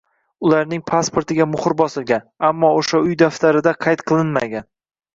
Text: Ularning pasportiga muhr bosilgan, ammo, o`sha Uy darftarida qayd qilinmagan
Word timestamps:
Ularning 0.47 0.81
pasportiga 0.91 1.47
muhr 1.51 1.77
bosilgan, 1.83 2.25
ammo, 2.51 2.75
o`sha 2.81 3.05
Uy 3.07 3.21
darftarida 3.25 3.79
qayd 3.89 4.07
qilinmagan 4.11 4.73